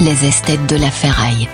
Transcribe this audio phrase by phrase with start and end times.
[0.00, 1.48] les esthètes de la ferraille.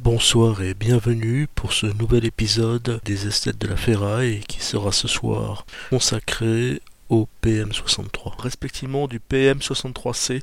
[0.00, 5.06] Bonsoir et bienvenue pour ce nouvel épisode des esthètes de la ferraille qui sera ce
[5.06, 10.42] soir consacré au PM63, respectivement du PM63C.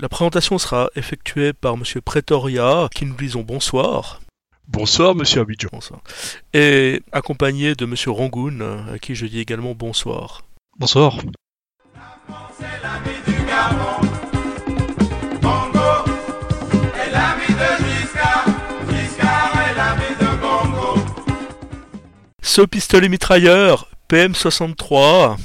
[0.00, 4.20] La présentation sera effectuée par Monsieur Pretoria, qui nous disons bonsoir.
[4.66, 5.68] Bonsoir, monsieur Abidjan.
[5.70, 6.00] Bonsoir.
[6.54, 8.60] Et accompagné de Monsieur Rangoon,
[8.92, 10.42] à qui je dis également bonsoir.
[10.78, 11.18] Bonsoir.
[22.58, 25.36] Ce pistolet mitrailleur PM63,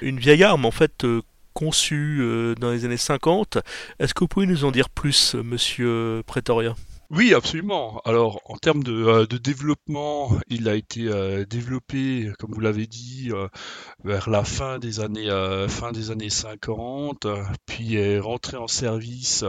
[0.00, 1.20] une vieille arme en fait euh,
[1.52, 3.58] conçue euh, dans les années 50.
[3.98, 6.74] Est-ce que vous pouvez nous en dire plus, monsieur Pretoria
[7.10, 8.00] Oui, absolument.
[8.04, 13.28] Alors, en termes de, euh, développement, il a été euh, développé, comme vous l'avez dit,
[13.30, 13.48] euh,
[14.04, 15.28] vers la fin des années
[15.68, 19.44] fin des années 50, euh, puis est rentré en service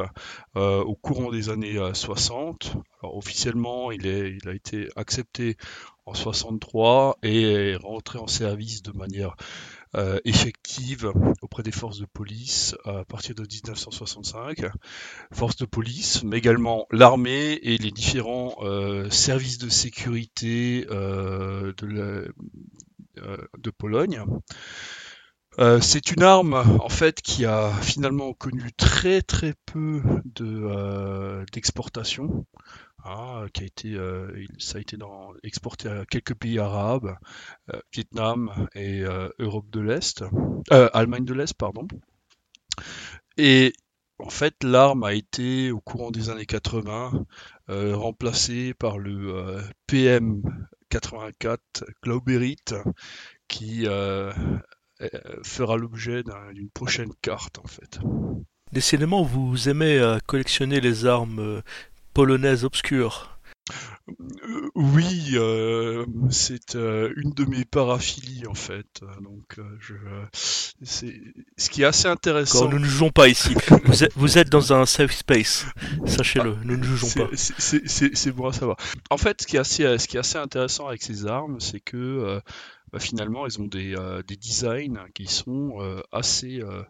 [0.55, 2.75] au courant des années euh, 60.
[3.01, 5.57] Alors, officiellement, il, est, il a été accepté
[6.05, 9.35] en 63 et est rentré en service de manière
[9.95, 14.65] euh, effective auprès des forces de police à partir de 1965.
[15.33, 21.87] Forces de police, mais également l'armée et les différents euh, services de sécurité euh, de,
[21.87, 22.27] la-
[23.23, 24.23] euh, de Pologne.
[25.59, 31.43] Euh, c'est une arme en fait qui a finalement connu très très peu de euh,
[31.51, 32.45] d'exportation,
[33.53, 37.15] qui a été euh, ça a été dans- exporté à quelques pays arabes,
[37.73, 40.23] euh, Vietnam et euh, Europe de l'Est,
[40.69, 41.87] Allemagne de l'Est pardon.
[43.37, 43.73] Et
[44.19, 47.11] en fait l'arme a été au courant des années 80
[47.69, 50.41] euh, remplacée par le euh, PM
[50.89, 52.57] 84 Glauberit
[53.47, 53.85] qui
[55.43, 57.99] fera l'objet d'un- d'une prochaine carte en fait.
[58.71, 61.61] Décidément, vous aimez collectionner les armes
[62.17, 63.37] polonaises obscures.
[64.09, 69.01] Euh, oui, euh, c'est euh, une de mes paraphilies en fait.
[69.21, 69.93] Donc, je,
[70.81, 71.13] c'est
[71.57, 72.61] ce qui est assez intéressant.
[72.61, 73.53] Quand nous ne jugeons pas ici.
[73.85, 75.65] Vous êtes, vous êtes dans un safe space.
[76.07, 77.27] Sachez-le, nous ne jugeons pas.
[77.35, 78.77] c'est- C'est c'est- c'est bon à savoir.
[79.11, 81.81] En fait, ce qui est assez, ce qui est assez intéressant avec ces armes, c'est
[81.81, 82.41] que
[82.91, 86.83] bah, finalement, ils ont des, euh, des designs qui sont euh, assez, euh,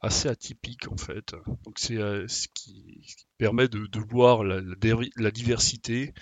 [0.00, 1.34] assez atypiques en fait.
[1.64, 6.14] Donc, c'est ce qui, permet de, voir la, diversité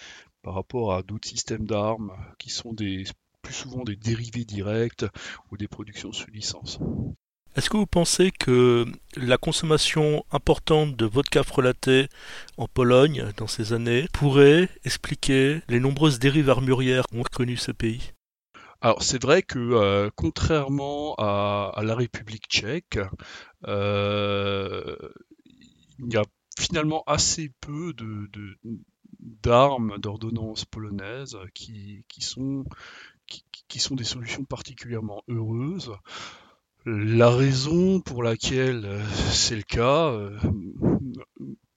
[0.43, 5.05] par rapport à d'autres systèmes d'armes qui sont plus souvent des dérivés directs
[5.51, 6.79] ou des productions sous licence.
[7.57, 8.85] Est-ce que vous pensez que
[9.17, 12.09] la consommation importante de vodka frelaté
[12.57, 18.14] en Pologne dans ces années pourrait expliquer les nombreuses dérives armurières qu'ont connu ce pays?
[18.85, 22.99] Alors c'est vrai que euh, contrairement à, la République tchèque,
[23.67, 24.95] euh,
[25.99, 26.23] il y a
[26.59, 28.29] finalement assez peu de,
[29.43, 32.67] d'armes, d'ordonnances polonaises qui, sont,
[33.69, 35.93] qui, sont des solutions particulièrement heureuses.
[36.85, 40.15] La raison pour laquelle euh, c'est le cas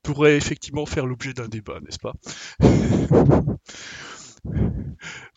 [0.03, 2.16] pourrait effectivement faire l'objet d'un débat, n'est-ce pas?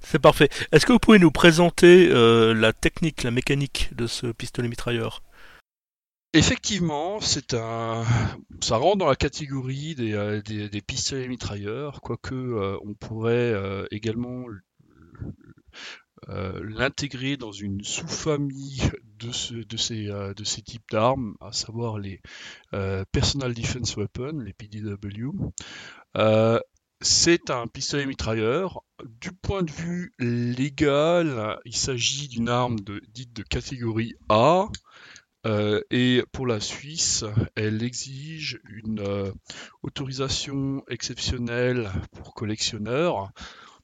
[0.00, 0.48] C'est parfait.
[0.72, 5.22] Est-ce que vous pouvez nous présenter euh, la technique, la mécanique de ce pistolet mitrailleur?
[6.32, 8.04] Effectivement, c'est un,
[8.60, 10.42] ça rentre dans la catégorie des, euh,
[10.86, 13.54] pistolets mitrailleurs, quoique euh, on pourrait
[13.90, 14.44] également
[16.28, 18.82] l'intégrer dans une sous-famille
[19.18, 22.20] de, ce, de, ces, de ces types d'armes, à savoir les
[23.12, 25.30] Personal Defense Weapons, les PDW.
[27.02, 28.82] C'est un pistolet mitrailleur.
[29.20, 32.76] Du point de vue légal, il s'agit d'une arme
[33.12, 34.68] dite de catégorie A.
[35.46, 37.24] Euh, et pour la Suisse,
[37.54, 39.30] elle exige une euh,
[39.82, 43.30] autorisation exceptionnelle pour collectionneur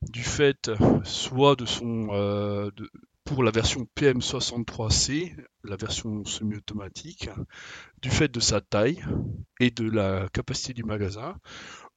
[0.01, 0.73] du fait
[1.05, 2.71] soit de son euh,
[3.25, 7.31] pour la version PM63C, la version semi-automatique,
[8.03, 9.05] du fait de sa taille
[9.61, 11.37] et de la capacité du magasin,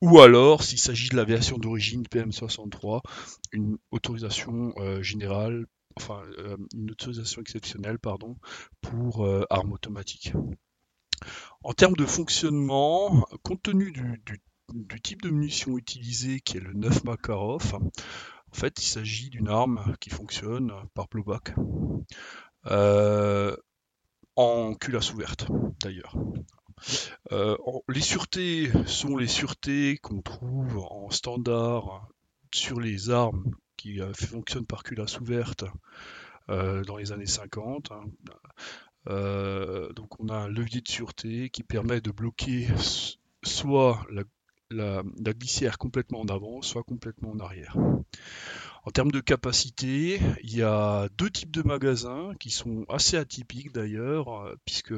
[0.01, 3.01] ou alors s'il s'agit de la version d'origine PM63,
[3.51, 5.65] une autorisation euh, générale,
[5.97, 8.37] enfin euh, une autorisation exceptionnelle, pardon,
[8.81, 10.33] pour euh, armes automatiques.
[11.63, 16.71] En termes de fonctionnement, compte tenu du, du- type de munition utilisée qui est le
[16.73, 17.91] 9 Makarov, en
[18.53, 21.53] fait il s'agit d'une arme qui fonctionne par blowback.
[24.37, 25.47] En culasse ouverte
[25.83, 26.15] d'ailleurs.
[27.31, 27.57] Euh,
[27.89, 32.07] les sûretés sont les sûretés qu'on trouve en standard
[32.53, 35.65] sur les armes qui euh, fonctionnent par culasse ouverte
[36.49, 37.91] euh, dans les années 50.
[37.91, 38.03] hein.
[39.95, 42.67] donc on a un levier de sûreté qui permet de bloquer
[43.43, 44.23] soit la,
[44.69, 47.75] la, glissière complètement en avant, soit complètement en arrière.
[48.85, 53.71] En termes de capacité, il y a deux types de magasins qui sont assez atypiques
[53.71, 54.93] d'ailleurs, puisque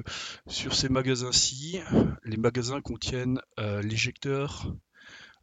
[0.45, 1.79] sur ces magasins-ci,
[2.25, 4.73] les magasins contiennent euh, l'éjecteur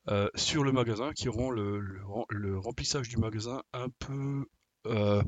[0.08, 2.02] euh, sur le magasin qui rend le,
[2.58, 4.44] remplissage du magasin un peu
[4.88, 5.22] euh,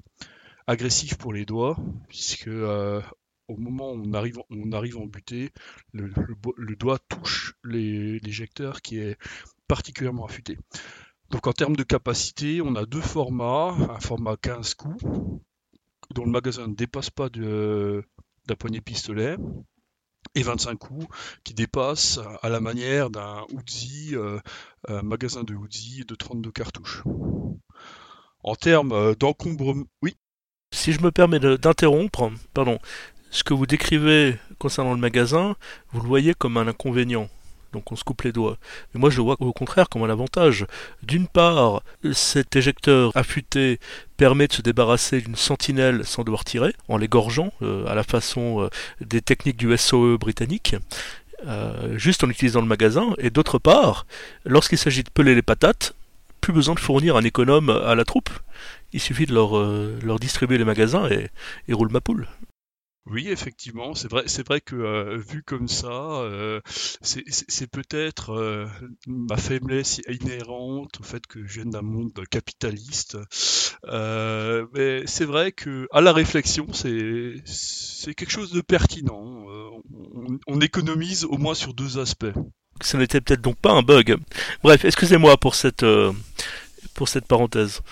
[0.66, 1.78] agressif pour les doigts,
[2.08, 5.52] puisque au moment où on arrive en butée,
[5.94, 9.16] le, doigt touche l'éjecteur qui est
[9.68, 10.58] particulièrement affûté.
[11.31, 15.05] Donc en termes de capacité, on a deux formats, un format 15 coups,
[16.14, 19.37] dont le magasin ne dépasse pas d'un poignet pistolet,
[20.34, 21.06] et 25 coups
[21.44, 24.38] qui dépasse à la manière d'un Uzi, euh,
[24.88, 27.02] un magasin de Uzi de 32 cartouches.
[28.43, 30.14] En termes euh, d'encombrement, oui?
[30.73, 32.78] Si je me permets d'interrompre, pardon,
[33.31, 35.56] ce que vous décrivez concernant le magasin,
[35.90, 37.28] vous le voyez comme un inconvénient.
[37.76, 38.56] Donc on se coupe les doigts.
[38.94, 40.67] Mais moi je vois au contraire comme un avantage.
[41.02, 41.82] D'une part,
[42.14, 43.78] cet éjecteur affûté
[44.17, 48.62] permet de se débarrasser d'une sentinelle sans devoir tirer, en l'égorgeant, euh, à la façon
[48.62, 48.70] euh,
[49.02, 50.75] des techniques du SOE britannique.
[51.46, 54.06] Euh, juste en utilisant le magasin, et d'autre part,
[54.46, 55.94] lorsqu'il s'agit de peler les patates,
[56.40, 58.31] plus besoin de fournir un économe à la troupe.
[58.94, 62.26] Il suffit de leur, distribuer les magasins et roule ma poule.
[63.08, 66.61] Oui, effectivement, c'est vrai, c'est vrai que euh, vu comme ça, euh,
[67.03, 68.67] c'est peut-être euh,
[69.06, 73.17] ma faiblesse inhérente au fait que je viens d'un monde capitaliste.
[73.85, 79.23] mais c'est vrai que à la réflexion, c'est c'est quelque chose de pertinent.
[79.23, 82.35] On, on, économise au moins sur deux aspects.
[82.81, 84.17] Ce n'était peut-être donc pas un bug.
[84.64, 85.87] Bref, excusez-moi pour cette
[86.94, 87.82] pour cette parenthèse.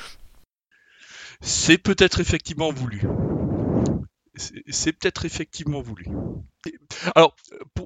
[1.41, 3.03] C'est peut-être effectivement voulu
[4.37, 6.07] c'est peut-être effectivement voulu.
[7.15, 7.37] Alors,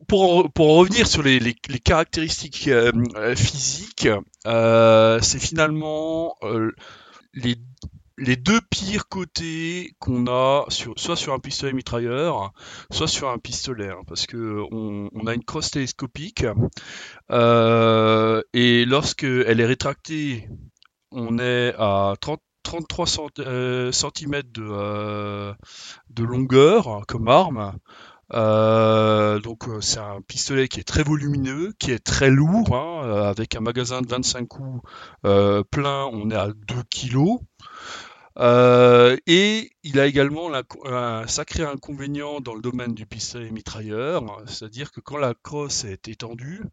[0.06, 4.08] pour, pour, en revenir sur les, les, caractéristiques euh, euh, physiques,
[4.46, 6.36] euh, c'est finalement
[7.34, 7.56] les,
[8.16, 12.52] les, deux pires côtés qu'on a sur, soit sur un pistolet mitrailleur,
[12.90, 16.44] soit sur un pistolet, hein, parce que on, a une crosse télescopique
[17.30, 20.48] et lorsque elle est rétractée,
[21.10, 25.54] on est à 30 33 cm euh, de,
[26.10, 27.72] de longueur comme arme.
[28.34, 33.24] Euh, donc euh, c'est un pistolet qui est très volumineux, qui est très lourd, hein,
[33.26, 34.82] avec un magasin de 25 coups
[35.22, 37.38] plein, on est à 2 kg.
[39.26, 40.50] et il a également
[40.84, 46.06] un sacré inconvénient dans le domaine du pistolet mitrailleur, c'est-à-dire que quand la crosse est
[46.08, 46.64] étendue,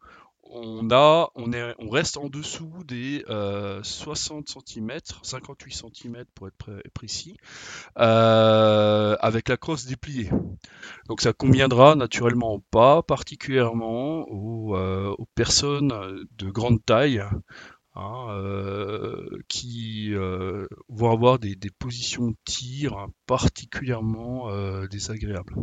[0.50, 3.24] on, reste en dessous des
[3.82, 7.36] 60 cm, 58 cm pour être précis,
[7.98, 10.30] euh, avec la crosse dépliée.
[11.08, 17.22] Donc ça conviendra naturellement pas particulièrement aux, euh, personnes de grande taille.
[17.98, 24.50] Hein, euh, qui vont avoir des, des, positions de tir particulièrement
[24.88, 25.54] désagréables.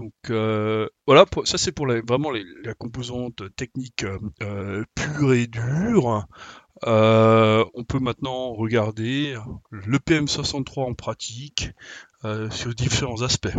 [0.00, 4.06] Donc euh, voilà, ça c'est pour vraiment la composante technique
[4.42, 6.26] euh, pure et dure.
[6.86, 9.36] Euh, on peut maintenant regarder
[9.70, 11.68] le PM63 en pratique
[12.50, 13.54] sur différents aspects.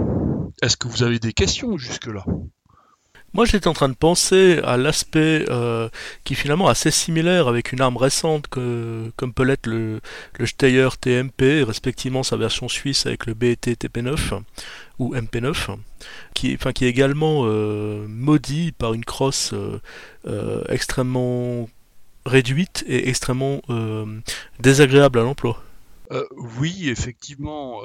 [0.63, 2.25] Est-ce que vous avez des questions jusque-là?
[3.33, 5.45] Moi, j'étais en train de penser à l'aspect
[6.23, 10.01] qui est finalement assez similaire avec une arme récente que, comme peut l'être le,
[10.37, 14.41] le Steyr TMP, respectivement sa version suisse avec le BET TP9
[15.01, 15.77] ou MP9,
[16.33, 19.79] qui, enfin, qui est également euh, maudit par une crosse euh,
[20.27, 21.69] euh, extrêmement
[22.25, 23.61] réduite et extrêmement
[24.59, 25.63] désagréable à l'emploi.
[26.59, 27.81] oui, effectivement.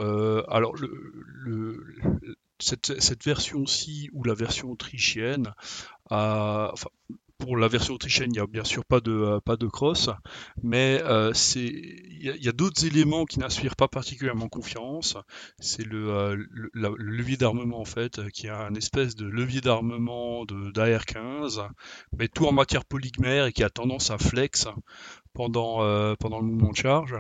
[0.49, 1.87] alors, le,
[2.59, 5.53] cette, version-ci ou la version autrichienne
[6.11, 6.89] a, enfin,
[7.39, 10.09] pour la version autrichienne, il n'y a bien sûr pas de, euh, pas de cross,
[10.63, 15.17] mais euh, il y a, d'autres éléments qui n'inspirent pas particulièrement confiance.
[15.59, 16.37] C'est le, euh,
[16.75, 21.69] levier d'armement en fait, qui est un espèce de levier d'armement d'AR-15,
[22.19, 24.67] mais tout en matière polymère et qui a tendance à flex
[25.35, 25.79] pendant,
[26.17, 27.15] pendant le mouvement de charge.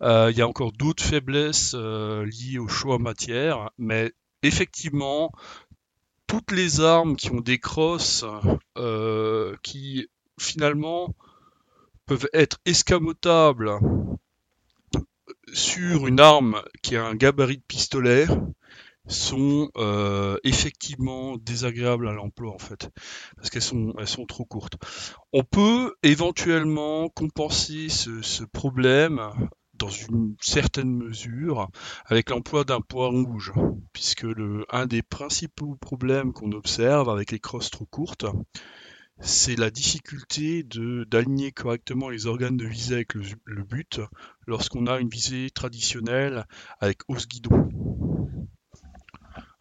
[0.00, 4.12] Il y a encore d'autres faiblesses liées au choix matière, mais
[4.44, 5.32] effectivement,
[6.26, 8.24] toutes les armes qui ont des crosses
[8.78, 10.08] euh, qui
[10.38, 11.14] finalement
[12.06, 13.78] peuvent être escamotables
[15.52, 18.26] sur une arme qui a un gabarit de pistolet
[19.06, 22.88] sont euh, effectivement désagréables à l'emploi en fait
[23.36, 24.76] parce qu'elles sont elles sont trop courtes.
[25.32, 29.20] On peut éventuellement compenser ce, ce problème
[29.78, 31.68] dans une certaine mesure
[32.06, 33.52] avec l'emploi d'un point rouge,
[33.92, 38.26] puisque le, un des principaux problèmes qu'on observe avec les crosses trop courtes,
[39.20, 44.00] c'est la difficulté d'aligner correctement les organes de visée avec le, but
[44.46, 46.46] lorsqu'on a une visée traditionnelle
[46.80, 47.68] avec hausse guidon.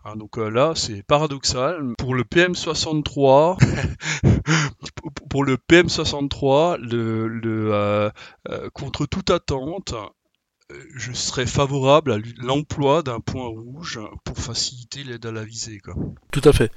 [0.05, 1.93] Hein, donc euh, là, c'est paradoxal.
[1.97, 3.57] Pour le PM63,
[5.29, 8.09] pour le PM63, le, le euh,
[8.49, 9.93] euh, contre toute attente,
[10.95, 15.79] je serais favorable à l'emploi d'un point rouge pour faciliter l'aide à la visée.
[15.79, 15.93] Quoi.
[16.31, 16.71] Tout à fait.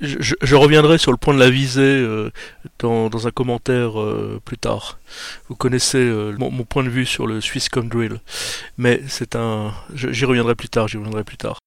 [0.00, 2.06] Je, reviendrai sur le point de la visée
[2.78, 3.94] dans, un commentaire
[4.44, 5.00] plus tard.
[5.48, 5.98] Vous connaissez
[6.38, 8.20] mon, mon, point de vue sur le Swisscom Drill,
[8.76, 9.74] mais c'est un.
[9.94, 10.86] J'y reviendrai plus tard.
[10.86, 11.58] J'y reviendrai plus tard.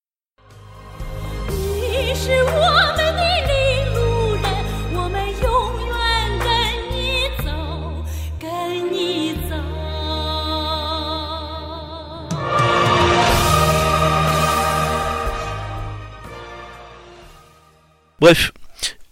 [18.21, 18.51] Bref,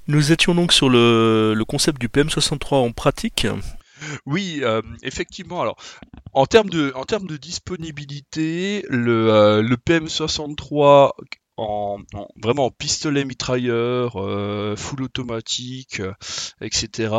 [0.08, 3.48] nous étions donc sur le, concept du PM63 en pratique.
[4.28, 5.63] Oui, euh, effectivement.
[5.63, 5.78] Alors,
[6.34, 11.10] en termes de, disponibilité, le, euh, le PM63
[11.58, 11.98] en,
[12.39, 16.04] vraiment en pistolet mitrailleur, euh, full automatique,
[16.62, 17.12] etc.,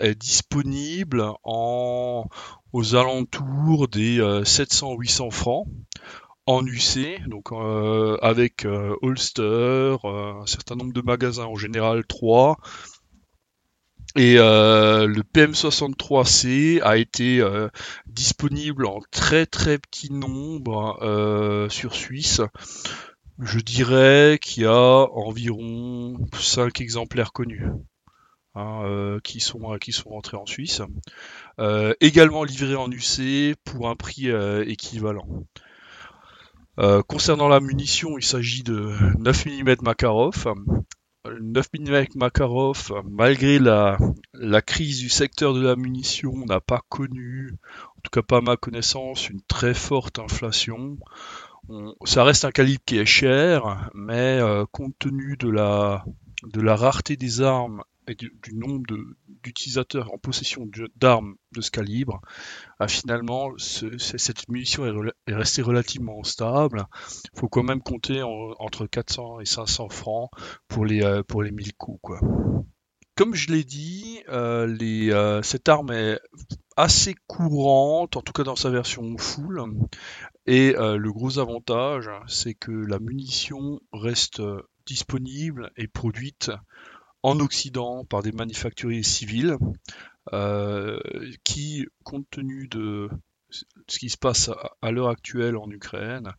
[0.00, 5.66] est disponible aux alentours des 700-800 francs
[6.48, 12.06] en UC, donc euh, avec euh, Holster, euh, un certain nombre de magasins, en général
[12.06, 12.56] 3.
[14.16, 17.40] Et le PM63C a été
[18.06, 22.40] disponible en très très petit nombre sur Suisse.
[23.38, 27.66] Je dirais qu'il y a environ 5 exemplaires connus.
[28.54, 30.80] Hein, qui sont qui sont rentrés en Suisse,
[32.00, 34.30] également livrés en UC pour un prix
[34.66, 35.28] équivalent.
[36.78, 40.54] Euh, concernant la munition, il s'agit de 9 mm Makarov.
[41.40, 43.98] 9 mm Makarov, malgré la,
[44.64, 47.54] crise du secteur de la munition, n'a pas connu,
[47.96, 50.98] en tout cas pas à ma connaissance, une très forte inflation.
[52.04, 57.42] ça reste un calibre qui est cher, mais euh, compte tenu de la rareté des
[57.42, 58.82] armes et du, nombre
[59.42, 62.20] d'utilisateurs en possession d'armes de ce calibre,
[62.78, 66.86] ah, finalement, cette munition est, restée relativement stable.
[67.34, 70.30] Il faut quand même compter entre 400 et 500 francs
[70.68, 72.00] pour les, euh, pour les 1000 coups.
[72.02, 72.20] Quoi.
[73.14, 76.20] Comme je l'ai dit, euh, les, euh, cette arme est
[76.76, 79.62] assez courante, en tout cas dans sa version full.
[80.46, 84.40] Et le gros avantage, c'est que la munition reste
[84.86, 86.50] disponible et produite
[87.22, 89.56] en Occident par des manufacturiers civils
[90.32, 90.98] euh,
[91.44, 93.08] qui, compte tenu de
[93.50, 94.50] ce qui se passe
[94.82, 96.32] à, l'heure actuelle en Ukraine,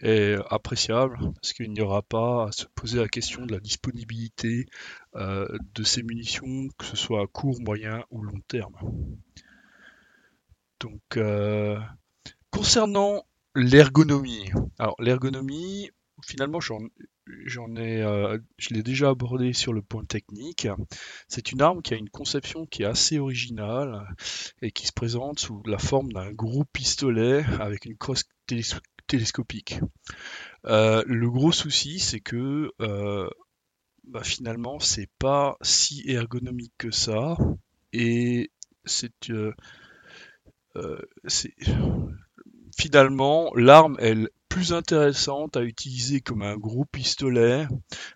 [0.00, 4.66] est appréciable parce qu'il n'y aura pas à se poser la question de la disponibilité
[5.14, 8.74] euh, de ces munitions, que ce soit à court, moyen ou long terme.
[10.80, 11.78] Donc, euh,
[12.50, 15.90] concernant l'ergonomie, alors l'ergonomie,
[16.24, 16.60] finalement,
[17.28, 20.68] euh, je l'ai déjà abordé sur le point technique.
[21.28, 24.06] C'est une arme qui a une conception qui est assez originale
[24.62, 28.24] et qui se présente sous la forme d'un gros pistolet avec une crosse
[29.06, 29.80] télescopique.
[30.66, 33.28] Euh, le gros souci, c'est que euh,
[34.04, 37.36] bah, finalement, c'est pas si ergonomique que ça
[37.92, 38.50] et
[38.84, 39.12] c'est
[42.76, 47.66] finalement l'arme elle plus intéressante à utiliser comme un gros pistolet,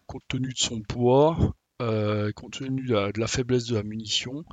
[0.06, 1.36] compte tenu de son poids,
[1.82, 4.44] euh, compte tenu de la, faiblesse de la munition.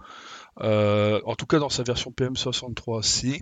[0.62, 3.40] Euh, en tout cas dans sa version PM63C.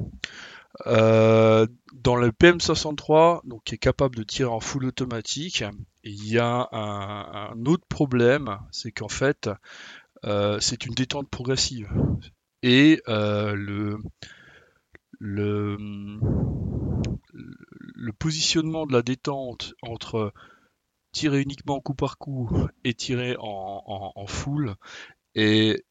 [0.88, 5.64] Euh, dans le PM63, donc qui est capable de tirer en full automatique,
[6.04, 9.50] il y a un, autre problème, c'est qu'en fait,
[10.60, 11.88] c'est une détente progressive.
[12.62, 14.00] Et le,
[15.18, 15.78] le,
[17.96, 20.34] le positionnement de la détente entre
[21.12, 22.50] tirer uniquement coup par coup
[22.84, 24.76] et tirer en, full
[25.36, 25.86] est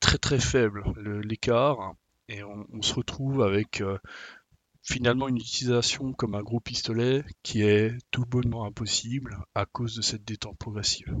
[0.00, 0.84] très très faible
[1.22, 1.94] l'écart
[2.28, 3.98] et on, se retrouve avec euh,
[4.82, 10.02] finalement une utilisation comme un gros pistolet qui est tout bonnement impossible à cause de
[10.02, 11.14] cette détente progressive.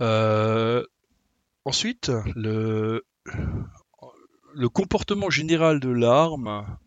[0.00, 0.84] Euh,
[1.64, 3.04] ensuite, le,
[4.72, 6.78] comportement général de l'arme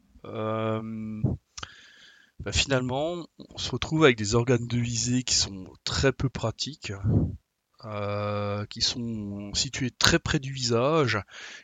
[2.39, 6.91] bah, finalement, on se retrouve avec des organes de visée qui sont très peu pratiques.
[7.86, 11.19] euh, qui sont situés très près du visage.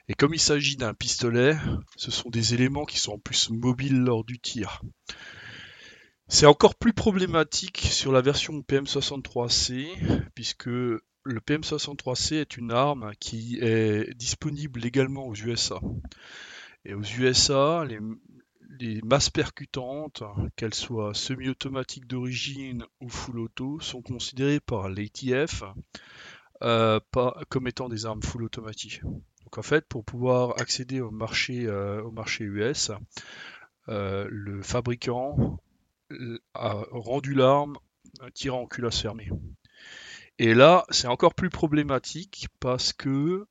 [0.08, 1.58] Et comme il s'agit d'un pistolet,
[1.96, 4.82] ce sont des éléments qui sont en plus mobiles lors du tir.
[6.28, 9.88] C'est encore plus problématique sur la version PM63C,
[10.36, 15.80] puisque le PM63C est une arme qui est disponible légalement aux USA.
[16.86, 18.00] Et aux USA, les,
[18.80, 20.24] les masses percutantes,
[20.56, 25.64] qu'elles soient semi-automatiques d'origine ou full auto, sont considérées par l'ATF
[26.64, 27.00] euh,
[27.50, 29.02] comme étant des armes full automatiques.
[29.04, 32.04] Donc en fait, pour pouvoir accéder au marché, euh,
[32.40, 32.92] US,
[33.90, 35.60] euh, le fabricant
[36.54, 37.78] a rendu l'arme
[38.34, 39.30] tirant en culasse fermée.
[40.40, 43.46] Et là, c'est encore plus problématique parce que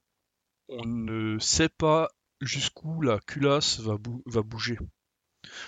[0.69, 2.09] on ne sait pas
[2.41, 4.79] jusqu'où la culasse va bouger.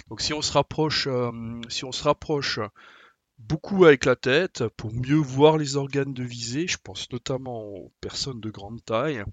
[0.08, 1.30] Donc si on se rapproche, euh,
[1.68, 2.60] si on se rapproche
[3.38, 7.92] beaucoup avec la tête pour mieux voir les organes de visée, je pense notamment aux
[8.00, 9.24] personnes de grande taille,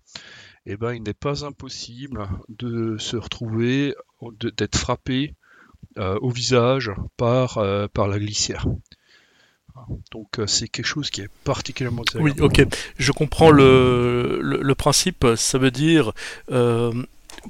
[0.66, 3.96] eh ben, il n'est pas impossible de se retrouver,
[4.58, 5.36] d'être frappé
[5.98, 8.66] euh, au visage par, euh, par la glissière.
[10.12, 12.66] Donc c'est quelque chose qui est particulièrement Oui, ok.
[12.98, 15.26] Je comprends le, le, principe.
[15.38, 16.12] Ça veut dire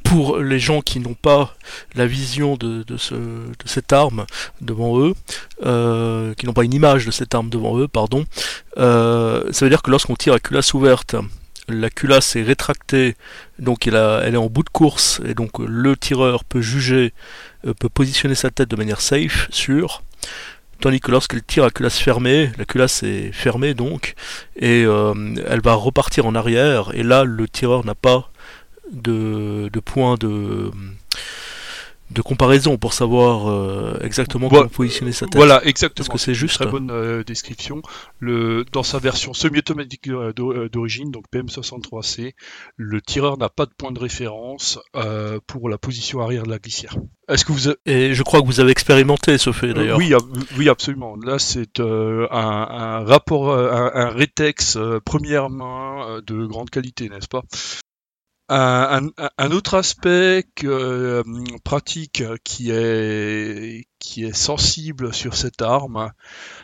[0.04, 1.56] pour les gens qui n'ont pas
[1.96, 4.26] la vision de, ce, de, cette arme
[4.62, 5.14] devant eux,
[5.66, 8.26] euh, qui n'ont pas une image de cette arme devant eux, pardon,
[8.78, 11.16] euh, ça veut dire que lorsqu'on tire à culasse ouverte,
[11.68, 13.16] la culasse est rétractée,
[13.60, 17.14] donc elle, elle, est en bout de course, et donc le tireur peut juger,
[17.66, 20.04] euh, peut positionner sa tête de manière safe, sûre,
[20.80, 24.16] tandis que lorsqu'elle tire à culasse fermée, la culasse est fermée donc,
[24.56, 28.31] et elle va repartir en arrière, et là le tireur n'a pas
[28.92, 30.72] de, de points de
[32.12, 35.36] de comparaison pour savoir euh, exactement comment positionner sa tête.
[35.36, 36.08] Voilà, exactement.
[36.08, 37.82] que c'est juste Très bonne euh, description.
[38.20, 40.34] Le, dans sa version semi-automatique euh,
[40.70, 42.34] d'origine, donc PM63C,
[42.76, 44.80] le tireur n'a pas de point de référence
[45.48, 46.96] pour la position arrière de la glissière.
[47.30, 49.98] Est-ce que vous Et je crois que vous avez expérimenté ce fait d'ailleurs.
[49.98, 50.14] oui,
[50.58, 51.16] oui, absolument.
[51.24, 57.44] Là, c'est un, un, rapport, un, un rétex première main de grande qualité, n'est-ce pas?
[58.52, 61.24] Un, autre aspect euh,
[61.64, 66.12] pratique qui est, qui est sensible sur cette arme,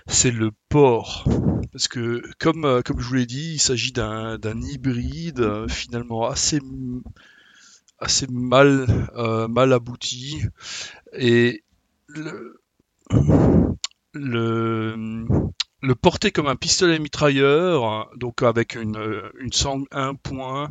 [0.07, 1.27] c'est le port.
[1.71, 6.27] Parce que, comme, euh, comme je vous l'ai dit, il s'agit d'un hybride euh, finalement
[6.27, 6.59] assez,
[7.99, 8.85] assez mal,
[9.55, 10.41] abouti.
[11.13, 11.63] Et
[12.07, 12.59] le,
[14.13, 15.25] le,
[15.81, 20.69] le porter comme un pistolet mitrailleur, donc avec une, une sangle un point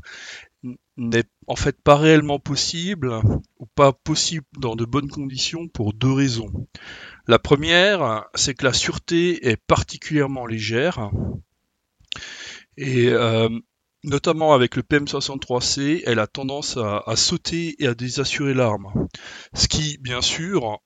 [0.97, 3.21] n'est en fait pas réellement possible
[3.59, 6.51] ou pas possible dans de bonnes conditions pour deux raisons.
[7.27, 11.11] La première, c'est que la sûreté est particulièrement légère
[12.77, 13.49] et euh,
[14.05, 19.09] notamment avec le PM63C, elle a tendance à, sauter et à désassurer l'arme.
[19.55, 20.79] Ce qui, bien sûr,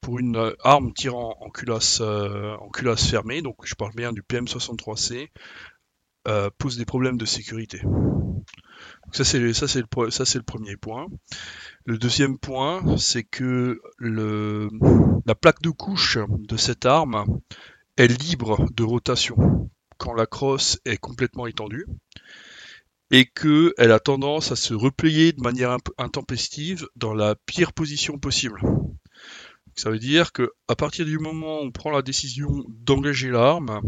[0.00, 2.56] pour une arme tirant en culasse, euh,
[2.96, 5.28] fermée, donc je parle bien du PM63C,
[6.28, 7.82] euh, pose des problèmes de sécurité.
[9.12, 9.80] Ça c'est ça c'est
[10.38, 11.06] le premier point.
[11.84, 17.40] Le deuxième point, c'est que la plaque de couche de cette arme
[17.96, 21.86] est libre de rotation quand la crosse est complètement étendue
[23.10, 28.18] et que elle a tendance à se replier de manière intempestive dans la pire position
[28.18, 28.60] possible.
[29.74, 33.80] Ça veut dire que à partir du moment où on prend la décision d'engager l'arme,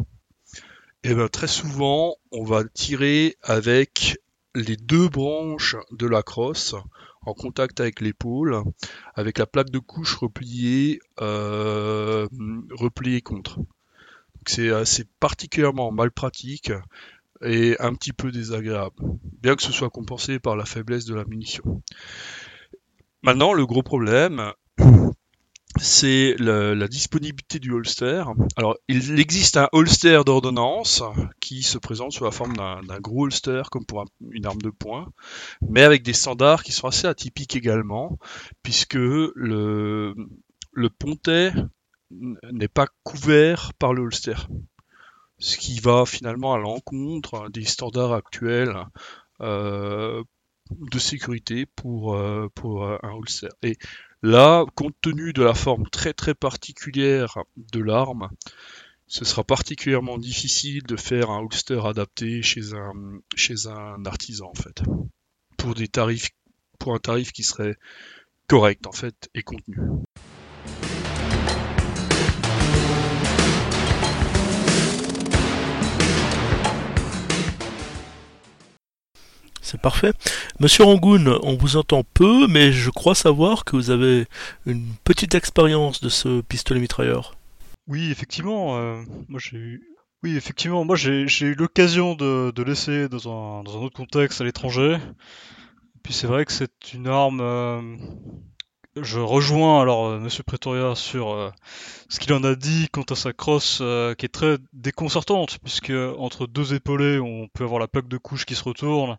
[1.05, 4.19] eh ben, très souvent on va tirer avec
[4.55, 6.75] les deux branches de la crosse
[7.25, 8.62] en contact avec l'épaule,
[9.15, 12.27] avec la plaque de couche repliée, euh,
[12.71, 13.61] repliée contre.
[14.59, 16.73] Euh, c'est particulièrement mal pratique
[17.45, 18.97] et un petit peu désagréable,
[19.41, 21.83] bien que ce soit compensé par la faiblesse de la munition.
[23.23, 24.53] Maintenant, le gros problème,
[25.83, 28.25] c'est la, disponibilité du holster.
[28.57, 31.03] Alors, il existe un holster d'ordonnance
[31.40, 35.12] qui se présente sous la forme d'un gros holster comme pour une arme de poing,
[35.61, 38.18] mais avec des standards qui sont assez atypiques également,
[38.62, 40.14] puisque le,
[40.99, 41.53] pontet
[42.11, 44.37] n'est pas couvert par le holster.
[45.38, 48.77] Ce qui va finalement à l'encontre des standards actuels
[49.40, 50.23] euh,
[50.71, 53.49] de sécurité pour, euh, pour un holster.
[54.23, 58.31] Là, compte tenu de la forme très très particulière de l'arme,
[59.09, 62.93] ce sera particulièrement difficile de faire un holster adapté chez un,
[63.35, 64.83] chez un artisan en fait.
[65.59, 66.31] Pour des tarifs
[66.79, 67.77] pour un tarif qui serait
[68.49, 69.79] correct en fait et contenu.
[79.73, 80.13] C'est parfait.
[80.61, 84.27] Monsieur Rangoon, on vous entend peu, mais je crois savoir que vous avez
[84.67, 87.35] une petite expérience de ce pistolet mitrailleur.
[87.87, 88.77] Oui, effectivement.
[88.77, 89.83] euh, moi, j'ai eu.
[90.23, 90.85] Oui, effectivement.
[90.85, 94.99] Moi, j'ai eu l'occasion de, l'essayer dans un, dans un autre contexte à l'étranger.
[96.03, 97.41] Puis c'est vrai que c'est une arme.
[97.41, 97.81] euh,
[99.01, 101.51] Je rejoins alors euh, Monsieur Pretoria sur euh,
[102.11, 105.93] ce qu'il en a dit quant à sa crosse euh, qui est très déconcertante puisque
[106.19, 109.17] entre deux épaulés on peut avoir la plaque de couche qui se retourne.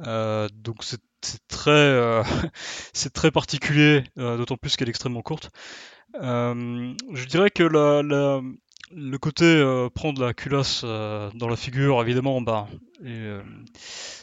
[0.00, 1.00] Donc c'est
[1.48, 2.22] très
[2.92, 5.50] c'est très particulier, d'autant plus qu'elle est extrêmement courte.
[6.14, 8.42] Je dirais que la, la-
[8.94, 9.44] le côté
[9.94, 12.68] prendre la culasse dans la figure, évidemment, bah,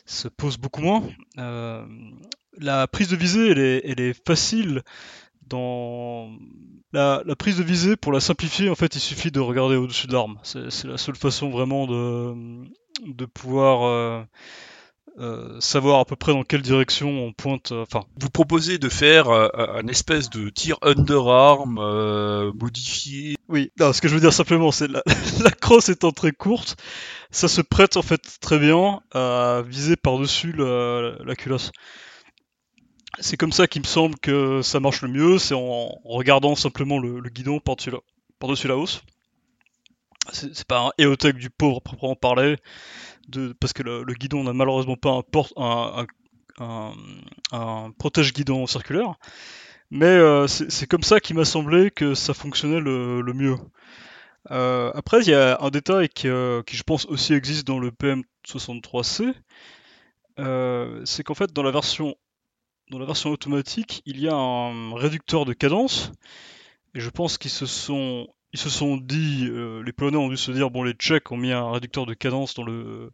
[0.06, 1.04] se pose beaucoup moins.
[2.60, 4.82] La prise de visée, elle est, elle est facile
[5.48, 6.32] dans
[6.94, 7.98] la, la prise de visée.
[7.98, 10.40] Pour la simplifier, en fait, il suffit de regarder au-dessus de l'arme.
[10.44, 12.34] C'est la seule façon vraiment de,
[13.08, 14.24] de pouvoir euh,
[15.20, 17.72] euh, savoir à peu près dans quelle direction on pointe.
[17.74, 21.76] euh, Enfin, Vous proposez de faire euh, un espèce de tir underarm
[22.56, 23.36] modifié.
[23.50, 25.04] Oui, non, ce que je veux dire simplement, c'est la,
[25.44, 26.78] la crosse étant très courte,
[27.32, 31.72] ça se prête en fait très bien à viser par-dessus la, la culasse.
[33.20, 36.98] C'est comme ça qu'il me semble que ça marche le mieux, c'est en regardant simplement
[36.98, 38.00] le, guidon par-dessus la,
[38.40, 39.02] par-dessus la hausse.
[40.32, 42.58] C'est pas un éotech du pauvre proprement parler,
[43.60, 45.22] parce que le, guidon n'a malheureusement pas
[46.60, 46.94] un,
[47.98, 49.16] protège-guidon circulaire.
[49.90, 53.58] Mais euh, c'est comme ça qu'il m'a semblé que ça fonctionnait le, mieux.
[54.50, 57.80] Euh, après, il y a un détail qui, euh, qui, je pense, aussi existe dans
[57.80, 59.34] le PM63C.
[60.40, 62.16] euh, c'est qu'en fait, dans la version
[62.92, 66.12] dans la version automatique, il y a un réducteur de cadence.
[66.94, 70.36] Et je pense qu'ils se sont ils se sont dit, euh, les Polonais ont dû
[70.36, 73.14] se dire, bon, les Tchèques ont mis un réducteur de cadence dans le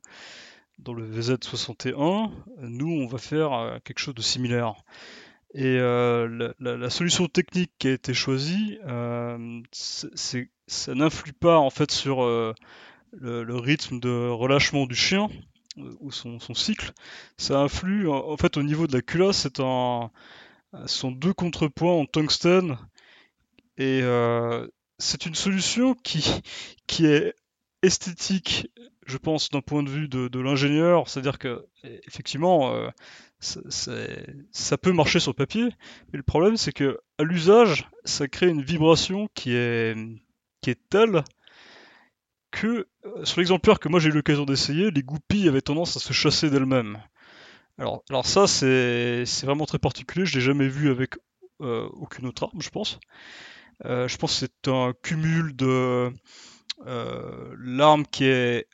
[0.79, 2.31] dans le VZ61.
[2.61, 4.73] Nous, on va faire euh, quelque chose de similaire.
[5.53, 8.79] Et euh, la, solution technique qui a été choisie,
[9.71, 15.29] ça n'influe pas en fait sur le, rythme de relâchement du chien
[15.99, 16.91] ou son, cycle.
[17.37, 19.37] Ça influe en, fait au niveau de la culasse.
[19.37, 20.11] C'est un,
[20.85, 22.77] sont deux contrepoints en tungstène
[23.77, 26.41] et euh, c'est une solution qui
[26.87, 27.35] qui est
[27.83, 28.67] esthétique,
[29.05, 31.09] je pense, d'un point de vue de, l'ingénieur.
[31.09, 31.65] C'est-à-dire que
[32.07, 32.73] effectivement.
[32.73, 32.89] euh,
[33.39, 35.69] ça, peut marcher sur papier,
[36.11, 39.95] mais le problème c'est que à l'usage, ça crée une vibration qui est,
[40.61, 41.23] qui est telle
[42.59, 45.99] que euh, sur l'exemplaire que moi j'ai eu l'occasion d'essayer, les goupilles avaient tendance à
[45.99, 46.97] se chasser d'elles-mêmes.
[47.77, 51.15] Alors, ça c'est vraiment très particulier, je l'ai jamais vu avec
[51.61, 52.99] euh, aucune autre arme, je pense.
[53.85, 56.11] Euh, je pense que c'est un cumul de
[56.83, 58.65] l'arme qui est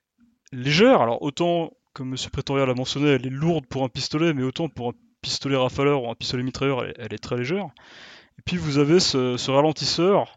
[0.53, 2.17] légère, alors autant comme M.
[2.31, 6.03] Pretoria l'a mentionné, elle est lourde pour un pistolet, mais autant pour un pistolet rafaleur
[6.03, 7.65] ou un pistolet mitrailleur, elle, est très légère.
[8.39, 10.35] Et puis vous avez ce, ralentisseur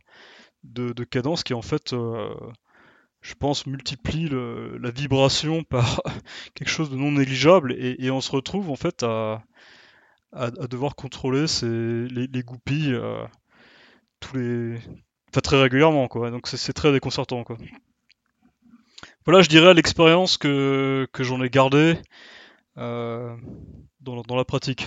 [0.64, 1.94] de, de cadence qui en fait,
[3.26, 6.00] je pense, multiplie la vibration par
[6.54, 9.42] quelque chose de non négligeable, et, on se retrouve en fait à,
[10.32, 13.24] à, devoir contrôler les, les goupilles euh,
[14.20, 14.78] tous les,
[15.42, 16.30] très régulièrement, quoi.
[16.30, 17.56] Donc c'est c'est très déconcertant, quoi.
[19.24, 21.98] Voilà, je dirais l'expérience que, que j'en ai gardée
[22.78, 23.36] euh,
[24.00, 24.86] dans, dans la pratique.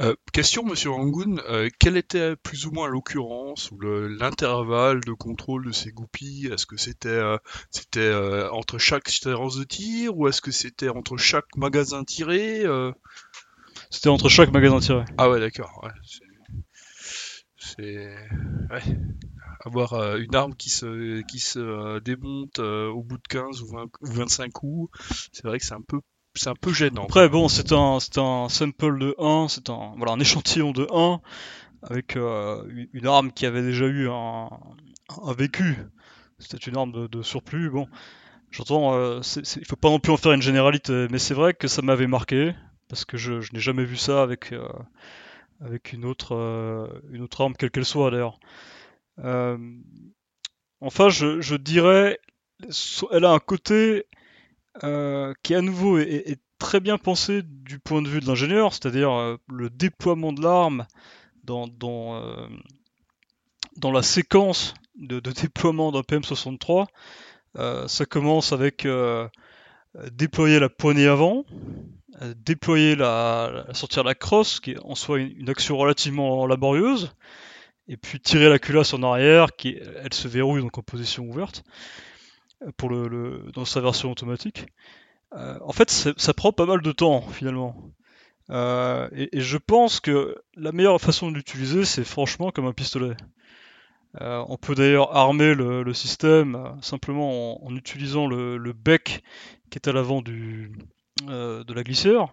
[0.00, 5.12] Euh, question, Monsieur Rangoon, euh, quelle était plus ou moins l'occurrence ou le- l'intervalle de
[5.12, 7.36] contrôle de ces goupilles Est-ce que c'était euh,
[7.70, 8.12] c'était
[8.52, 12.64] entre chaque séance de tir ou est-ce que c'était entre chaque magasin tiré
[13.90, 15.04] C'était entre chaque magasin tiré.
[15.16, 15.80] Ah ouais, d'accord.
[15.82, 15.90] Ouais,
[17.56, 18.16] c'est
[18.70, 18.82] ouais.
[19.64, 24.06] avoir une arme qui se qui se démonte au bout de 15 ou, 20 ou
[24.06, 24.90] 25 coups,
[25.32, 26.00] c'est vrai que c'est un peu
[26.38, 27.04] c'est un peu gênant.
[27.04, 30.86] Après, bon, c'est un, c'est un sample de 1, c'est un, voilà, un échantillon de
[30.92, 31.20] 1
[31.82, 34.48] avec euh, une- arme qui avait déjà eu un,
[35.22, 35.76] un vécu.
[36.38, 37.70] C'était une arme de, de surplus.
[37.70, 37.86] Bon,
[38.50, 39.20] j'entends, euh,
[39.56, 42.06] il faut pas non plus en faire une généralité, mais c'est vrai que ça m'avait
[42.08, 42.54] marqué
[42.88, 44.68] parce que je, je n'ai jamais vu ça avec euh,
[45.60, 46.34] avec une autre
[47.12, 48.38] une autre arme quelle qu'elle soit d'ailleurs.
[50.80, 52.18] Enfin, je, je dirais,
[53.12, 54.06] elle a un côté
[54.84, 59.12] euh, qui à nouveau est, très bien pensé du point de vue de l'ingénieur, c'est-à-dire
[59.12, 60.86] euh, le déploiement de l'arme
[61.44, 62.48] dans, dans, euh,
[63.76, 66.86] dans la séquence de, déploiement d'un PM63.
[67.56, 68.86] Euh, ça commence avec
[70.10, 71.44] déployer la poignée avant,
[72.36, 77.12] déployer la, la- sortir la crosse, qui est en soi une, une action relativement laborieuse,
[77.86, 81.62] et puis tirer la culasse en arrière, qui elle se verrouille donc en position ouverte
[82.76, 84.66] pour le, dans sa version automatique.
[85.34, 87.76] Euh, en fait, ça prend pas mal de temps finalement.
[88.50, 93.14] Euh, et, je pense que la meilleure façon de l'utiliser, c'est franchement comme un pistolet.
[94.22, 99.22] Euh, on peut d'ailleurs armer le, système simplement en, utilisant le, bec
[99.70, 100.72] qui est à l'avant du,
[101.26, 102.32] de la glissière.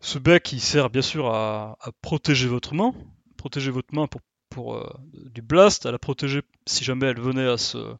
[0.00, 2.92] Ce bec, il sert bien sûr à, protéger votre main,
[3.38, 7.56] protéger votre main pour, pour du blast, à la protéger si jamais elle venait à
[7.56, 7.96] se à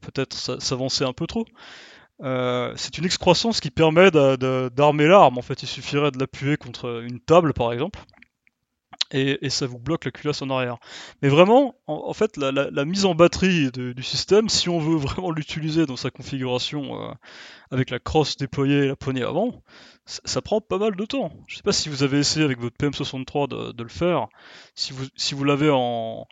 [0.00, 1.46] peut-être s'avancer un peu trop.
[2.22, 5.38] Euh, c'est une excroissance qui permet d'armer l'arme.
[5.38, 8.00] En fait, il suffirait de l'appuyer contre une table, par exemple,
[9.10, 10.78] et, ça vous bloque la culasse en arrière.
[11.22, 15.86] Mais vraiment, en, fait, la, mise en batterie du système, si on veut vraiment l'utiliser
[15.86, 17.12] dans sa configuration euh,
[17.70, 19.62] avec la crosse déployée et la poignée avant,
[20.06, 21.32] ça, prend pas mal de temps.
[21.46, 24.26] Je sais pas si vous avez essayé avec votre PM63 de, le faire.
[24.74, 26.26] Si vous l'avez en,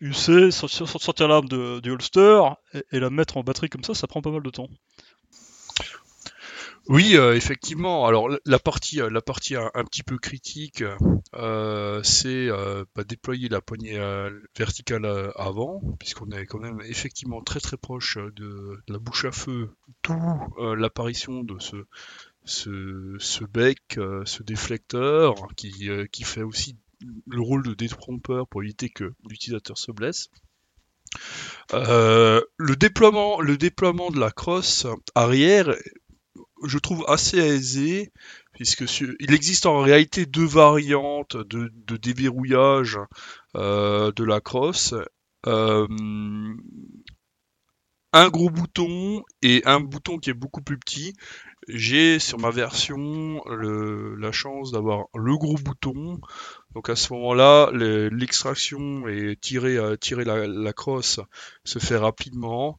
[0.00, 2.42] UC, sortir, l'arme du holster
[2.92, 4.68] et la mettre en batterie comme ça, ça prend pas mal de temps.
[6.90, 8.06] Oui, euh, effectivement.
[8.06, 10.82] Alors la partie, euh, la partie un, petit peu critique,
[11.34, 12.48] euh, c'est
[12.96, 14.00] bah, déployer la poignée
[14.56, 19.70] verticale avant, puisqu'on est quand même effectivement très très proche de, la bouche à feu,
[20.02, 20.18] tout
[20.58, 23.80] l'apparition de ce, bec,
[24.24, 26.76] ce déflecteur, qui fait aussi
[27.26, 30.28] le rôle de détrompeur pour éviter que l'utilisateur se blesse.
[31.72, 35.74] le déploiement, le déploiement de la crosse arrière
[36.64, 38.12] je trouve assez aisé,
[38.52, 38.84] puisque
[39.20, 42.98] il existe en réalité deux variantes de, déverrouillage
[43.56, 44.94] euh, de la crosse.
[45.46, 45.86] Euh,
[48.12, 51.14] un gros bouton et un bouton qui est beaucoup plus petit.
[51.74, 56.20] J'ai sur ma version la chance d'avoir le gros bouton.
[56.74, 61.20] Donc à ce moment-là, l'extraction et tirer, tirer la, crosse
[61.64, 62.78] se fait rapidement.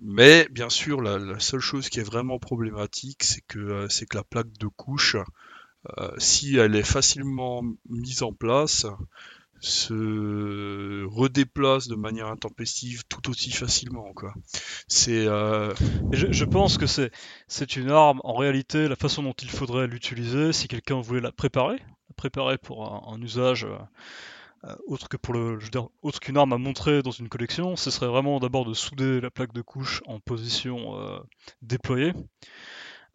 [0.00, 4.22] Mais bien sûr, la, seule chose qui est vraiment problématique, c'est que, euh, que la
[4.22, 5.16] plaque de couche,
[5.98, 8.86] euh, si elle est facilement mise en place,
[9.60, 14.12] se redéplace de manière intempestive tout aussi facilement.
[14.14, 14.34] Quoi.
[14.86, 15.74] C'est, euh,
[16.12, 17.10] je, pense que c'est,
[17.46, 21.32] c'est une arme, en réalité, la façon dont il faudrait l'utiliser, si quelqu'un voulait la
[21.32, 23.66] préparer, la préparer pour un usage
[24.64, 25.58] euh, autre que pour le,
[26.02, 29.30] autre qu'une arme à montrer dans une collection, ce serait vraiment d'abord de souder la
[29.30, 31.18] plaque de couche en position euh,
[31.62, 32.12] déployée,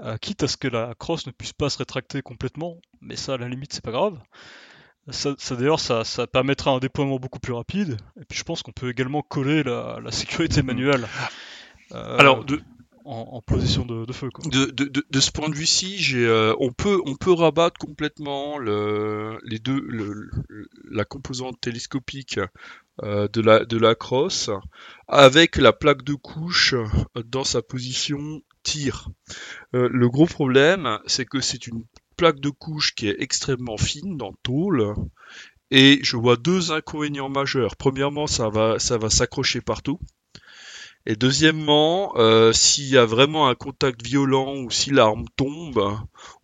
[0.01, 3.33] euh, quitte à ce que la crosse ne puisse pas se rétracter complètement, mais ça
[3.33, 4.17] à la limite c'est pas grave.
[5.09, 8.71] Ça, d'ailleurs ça, ça, permettra un déploiement beaucoup plus rapide, et puis je pense qu'on
[8.71, 10.65] peut également coller la, la sécurité hmm.
[10.65, 11.07] manuelle.
[11.91, 12.59] Alors de,
[13.05, 14.29] en, position de, feu.
[14.45, 19.81] De, ce point de vue-ci, euh, on, peut, on peut rabattre complètement le, les deux,
[20.89, 22.39] la composante télescopique
[23.03, 24.49] euh, de, la, de la crosse
[25.07, 26.75] avec la plaque de couche
[27.25, 29.09] dans sa position tir.
[29.75, 31.83] Euh, le gros problème, c'est que c'est une
[32.15, 34.93] plaque de couche qui est extrêmement fine dans tôle
[35.71, 37.75] et je vois deux inconvénients majeurs.
[37.75, 39.99] Premièrement, ça va, ça va s'accrocher partout.
[41.05, 45.97] Et deuxièmement, euh, s'il y a vraiment un contact violent ou si l'arme tombe,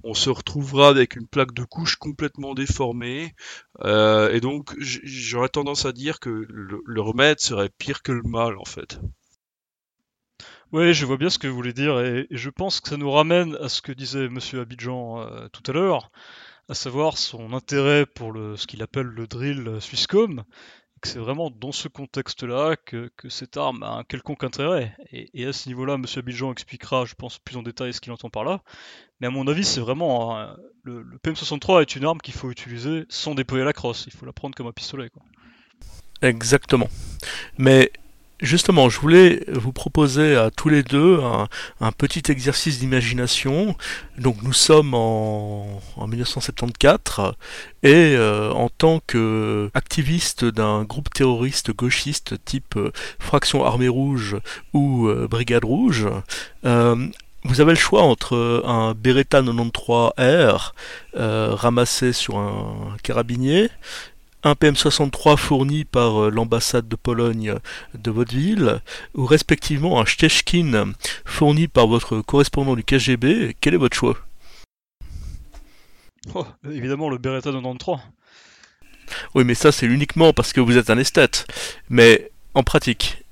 [0.03, 3.35] on se retrouvera avec une plaque de couche complètement déformée.
[3.85, 8.57] Euh, et donc, j'aurais tendance à dire que le, remède serait pire que le mal,
[8.57, 8.99] en fait.
[10.71, 13.09] Oui, je vois bien ce que vous voulez dire, et, je pense que ça nous
[13.09, 16.11] ramène à ce que disait Monsieur Abidjan euh, tout à l'heure,
[16.69, 20.43] à savoir son intérêt pour ce qu'il appelle le drill Swisscom,
[21.03, 24.95] c'est vraiment dans ce contexte-là que, cette arme a un quelconque intérêt.
[25.11, 26.05] Et, à ce niveau-là, M.
[26.15, 28.61] Abidjan expliquera, je pense, plus en détail ce qu'il entend par là.
[29.19, 30.37] Mais à mon avis, c'est vraiment.
[30.83, 34.05] le, PM63 est une arme qu'il faut utiliser sans déployer la crosse.
[34.07, 35.09] Il faut la prendre comme un pistolet.
[36.21, 36.89] Exactement.
[37.57, 37.91] Mais
[38.41, 41.19] Justement, je voulais vous proposer à tous les deux
[41.81, 43.75] un, petit exercice d'imagination.
[44.17, 47.33] Donc nous sommes en, 1974
[47.83, 54.37] et euh, en tant qu'activiste d'un groupe terroriste gauchiste type euh, Fraction Armée Rouge
[54.73, 56.07] ou euh, Brigade Rouge,
[57.45, 60.71] vous avez le choix entre un Beretta 93R
[61.15, 63.69] ramassé sur un carabinier
[64.43, 67.55] un PM63 fourni par euh, l'ambassade de Pologne
[67.93, 68.81] de votre ville,
[69.15, 70.93] ou respectivement un Stechkin
[71.25, 74.17] fourni par votre correspondant du KGB, quel est votre choix?
[76.35, 77.97] Oh, Évidemment le Beretta 93.
[79.35, 81.47] Oui, mais ça c'est uniquement parce que vous êtes un esthète.
[81.89, 83.23] Mais en pratique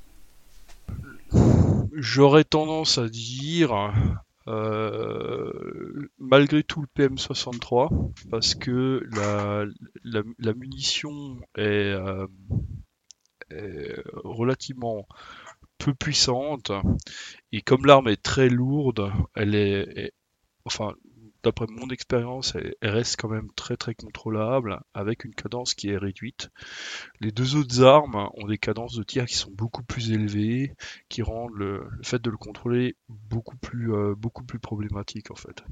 [1.94, 3.92] J'aurais tendance à dire
[4.48, 12.28] euh, malgré tout le PM63, parce que la, munition euh,
[13.52, 15.06] est, relativement
[15.78, 16.72] peu puissante,
[17.52, 20.14] et comme l'arme est très lourde, elle est,
[20.66, 20.96] enfin,
[21.48, 25.98] d'après mon expérience, elle, reste quand même très très contrôlable avec une cadence qui est
[25.98, 26.50] réduite.
[27.22, 30.76] Les deux autres armes ont des cadences de tir qui sont beaucoup plus élevées,
[31.08, 35.64] qui rendent le, fait de le contrôler beaucoup plus euh, beaucoup plus problématique en fait.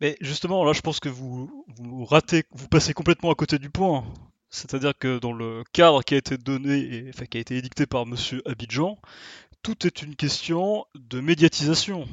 [0.00, 3.70] Mais justement, là, je pense que vous, vous ratez, vous passez complètement à côté du
[3.70, 4.04] point.
[4.50, 8.06] C'est-à-dire que dans le cadre qui a été donné, enfin, qui a été édicté par
[8.06, 8.98] Monsieur Abidjan,
[9.62, 12.06] tout est une question de médiatisation.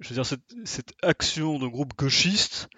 [0.00, 2.68] Je veux dire, cette, action de groupe gauchiste,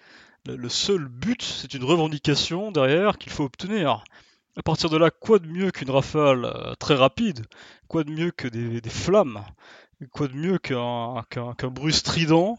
[0.45, 4.03] le seul but, c'est une revendication derrière qu'il faut obtenir.
[4.57, 7.45] À partir de là, quoi de mieux qu'une rafale euh, très rapide?
[7.87, 9.43] Quoi de mieux que des, flammes?
[10.11, 11.23] Quoi de mieux qu'un
[11.71, 12.57] bruit strident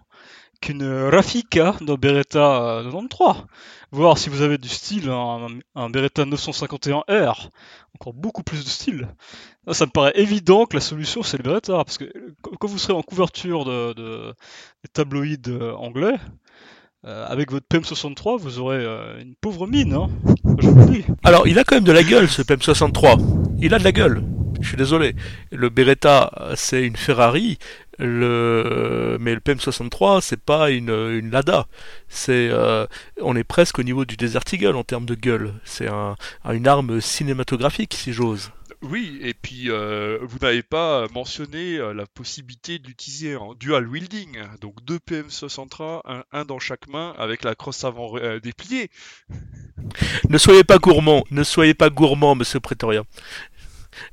[0.64, 3.44] Qu'une Rafika de Beretta euh, 93
[3.92, 7.48] Voir si vous avez du style, un, Beretta 951R,
[7.94, 9.09] encore beaucoup plus de style.
[9.70, 12.07] Ça me paraît évident que la solution c'est le Beretta, parce que
[12.59, 14.35] quand vous serez en couverture de, de-
[14.83, 16.16] des tabloïds euh, anglais,
[17.05, 20.09] euh, avec votre PM63, vous aurez euh, une pauvre mine, hein.
[21.24, 23.20] Alors, il a quand même de la gueule, ce PM63.
[23.61, 24.24] Il a de la gueule.
[24.61, 25.14] Je suis désolé.
[25.53, 27.59] Le Beretta, c'est une Ferrari.
[27.98, 29.16] Le...
[29.20, 31.66] Mais le PM63, c'est pas une, une Lada.
[32.09, 32.87] C'est, euh,
[33.20, 35.54] on est presque au niveau du Desert Eagle en termes de gueule.
[35.64, 36.16] C'est un,
[36.50, 38.50] une arme cinématographique, si j'ose.
[38.85, 43.88] Oui, et puis euh, vous n'avez pas mentionné euh, la possibilité de l'utiliser en dual
[43.88, 48.90] wielding, donc deux PM63, un, un dans chaque main avec la crosse avant euh, dépliée.
[50.28, 53.04] Ne soyez pas gourmand, ne soyez pas gourmand, monsieur Pretoria.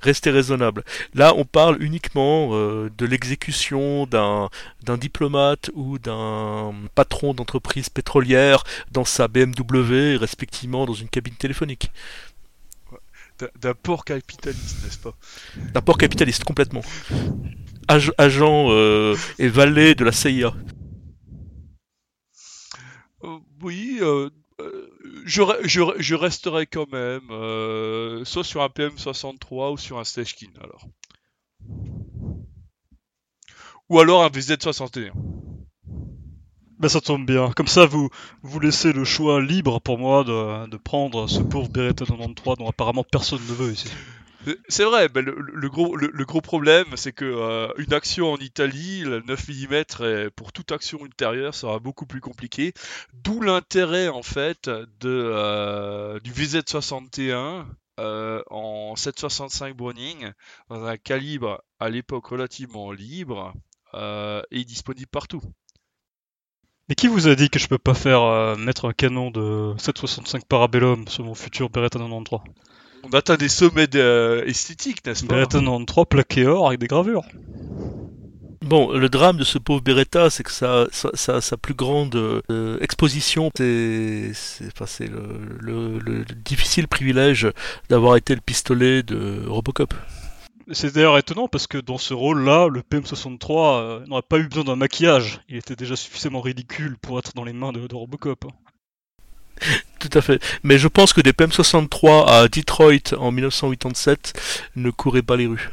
[0.02, 0.84] Restez raisonnable.
[1.13, 4.50] Là, on parle uniquement euh, de l'exécution d'un
[4.84, 11.91] d'un diplomate ou d'un patron d'entreprise pétrolière dans sa BMW, respectivement dans une cabine téléphonique.
[13.39, 15.15] D'un- D'un port capitaliste, n'est-ce pas?
[15.74, 16.82] D'un port capitaliste, complètement.
[17.88, 20.54] Ag- agent euh, et valet de la CIA.
[23.24, 24.00] Euh, Oui,
[25.26, 30.00] je, re- je, re- je resterai quand même euh, soit sur un PM63 ou sur
[30.00, 30.86] un Stechkin alors.
[33.90, 35.12] Ou alors un VZ61.
[36.80, 37.52] Ben ça tombe bien.
[37.52, 38.10] Comme ça, vous
[38.42, 42.68] vous laissez le choix libre pour moi de, de prendre ce pauvre Beretta 93 dont
[42.70, 43.90] apparemment personne ne veut ici.
[44.46, 49.22] C'est- C'est vrai, ben, le, gros, problème, c'est que euh, une action en Italie, le
[49.22, 52.74] 9 mm, pour toute action ultérieure, sera beaucoup plus compliqué.
[53.14, 57.66] D'où l'intérêt, en fait, de, euh, du VZ61
[58.00, 60.32] euh, en 765 Browning,
[60.70, 63.54] dans un calibre à l'époque relativement libre
[63.94, 65.42] euh, et disponible partout.
[66.90, 69.74] Mais qui vous a dit que je peux pas faire euh, mettre un canon de
[69.78, 72.40] 765 Parabellum sur mon futur Beretta 93
[73.04, 75.36] On atteint des sommets de- esthétiques, n'est-ce pas?
[75.36, 77.24] Beretta 93 plaqué or avec des gravures.
[78.64, 82.16] Bon, le drame de ce pauvre Beretta, c'est que sa, sa, sa, sa plus grande
[82.50, 87.48] euh, exposition, c'est c'est- enfin, c'est le, le, le difficile privilège
[87.90, 89.94] d'avoir été le pistolet de Robocop.
[90.72, 93.50] C'est d'ailleurs étonnant parce que dans ce rôle-là, le PM63
[93.82, 95.42] euh, n'aurait pas eu besoin d'un maquillage.
[95.50, 98.46] Il était déjà suffisamment ridicule pour être dans les mains de, de Robocop.
[100.00, 100.41] Tout à fait.
[100.63, 104.34] Mais je pense que des PM63 à Detroit en 1987
[104.76, 105.69] ne couraient pas les rues.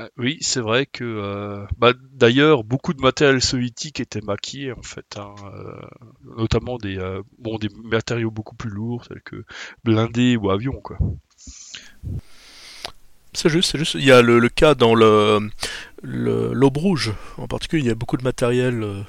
[0.00, 4.82] Euh, Oui, c'est vrai que euh, bah, d'ailleurs beaucoup de matériel soviétique était maquillé en
[4.82, 5.80] fait, hein, euh,
[6.36, 9.44] notamment des euh, bon des matériaux beaucoup plus lourds tels que
[9.84, 10.98] blindés ou avions quoi.
[13.32, 13.94] C'est juste, c'est juste.
[13.94, 15.50] Il y a le, le cas dans le
[16.02, 17.82] le- l'aube rouge, en particulier.
[17.82, 19.04] Il y a beaucoup de matériel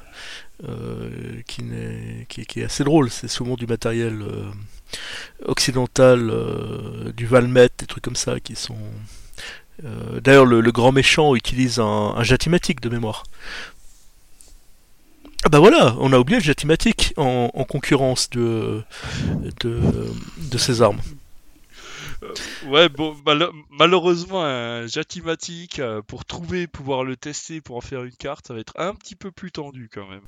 [0.63, 1.09] euh,
[1.47, 3.09] qui, n'est- qui, est assez drôle.
[3.09, 4.49] C'est souvent du matériel euh,
[5.45, 8.77] occidental, euh, du Valmet, des trucs comme ça qui sont.
[10.23, 13.23] D'ailleurs, le, grand méchant utilise un, un jatimatique de mémoire.
[15.43, 18.81] Ah bah voilà, on a oublié le jatimatique en, en concurrence de,
[19.61, 21.01] de ces armes.
[22.61, 28.03] Ouais, bon, mal- malheureusement un jatimatique euh, pour trouver, pouvoir le tester, pour en faire
[28.03, 30.21] une carte, ça va être un petit peu plus tendu quand même.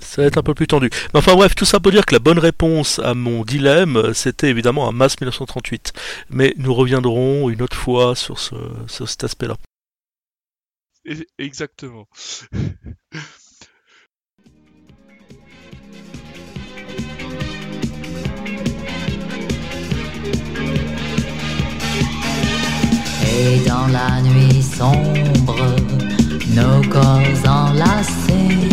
[0.00, 0.90] Ça va être un peu plus tendu.
[1.14, 4.12] Mais enfin bref, tout ça pour dire que la bonne réponse à mon dilemme, euh,
[4.14, 5.92] c'était évidemment un MAS 1938.
[6.30, 8.54] Mais nous reviendrons une autre fois sur, ce,
[8.86, 9.56] sur cet aspect-là.
[11.38, 12.06] Exactement.
[23.40, 25.56] Et dans la nuit sombre,
[26.54, 28.68] nos corps enlacés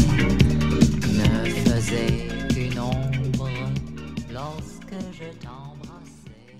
[1.13, 3.49] ne faisaient qu'une ombre
[4.33, 6.55] lorsque je t'embrassais.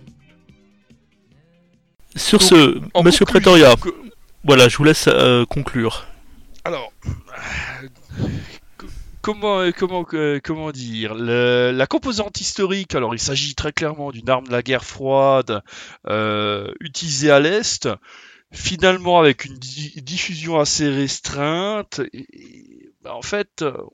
[2.16, 3.89] Sur Donc, ce, En Monsieur conclusion, Pretoria, que-
[4.43, 6.06] voilà, je vous laisse euh, conclure.
[6.64, 6.91] Alors,
[9.26, 9.71] comment, euh,
[10.13, 14.61] euh, comment dire La composante historique, alors il s'agit très clairement d'une arme de la
[14.61, 15.63] guerre froide
[16.07, 17.89] euh, utilisée à l'Est,
[18.53, 22.01] finalement avec une di- diffusion assez restreinte.
[23.03, 23.89] En fait, on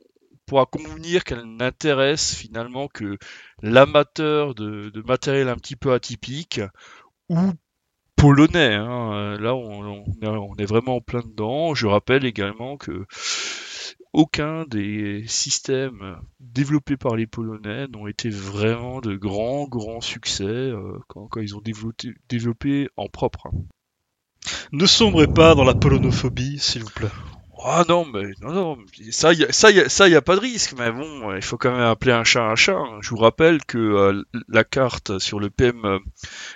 [0.45, 3.17] pourra convenir qu'elle n'intéresse finalement que
[3.61, 6.59] l'amateur de, matériel un petit peu atypique
[7.29, 7.53] ou
[8.17, 8.73] polonais.
[8.73, 9.37] hein.
[9.39, 11.73] Là, on, on est vraiment en plein dedans.
[11.73, 13.05] Je rappelle également que
[14.13, 20.99] aucun des systèmes développés par les Polonais n'ont été vraiment de grands, grands succès euh,
[21.07, 23.47] quand, ils ont développé, développé en propre.
[23.47, 23.51] hein.
[24.71, 27.09] Ne sombrez pas dans la polonophobie, s'il vous plaît.
[27.63, 28.77] Ah non, mais non, non,
[29.11, 31.35] ça, y a, ça, y a, ça, y a pas de risque, mais bon, euh,
[31.37, 32.75] il faut quand même appeler un chat un chat.
[32.75, 32.97] hein.
[33.01, 35.99] Je vous rappelle que euh, la carte sur le PM euh,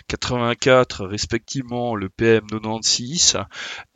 [0.08, 3.38] 84, respectivement le PM 96,